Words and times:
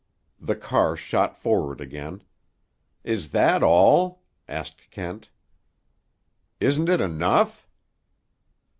The 0.39 0.55
car 0.55 0.97
shot 0.97 1.37
forward 1.37 1.79
again. 1.79 2.23
"Is 3.03 3.29
that 3.33 3.61
all?" 3.61 4.23
asked 4.49 4.89
Kent. 4.89 5.29
"Isn't 6.59 6.89
it 6.89 6.99
enough?" 7.01 7.67